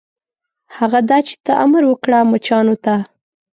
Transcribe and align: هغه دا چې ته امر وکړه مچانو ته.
هغه 0.77 0.99
دا 1.09 1.17
چې 1.27 1.35
ته 1.45 1.51
امر 1.65 1.83
وکړه 1.87 2.19
مچانو 2.31 2.75
ته. 2.85 2.95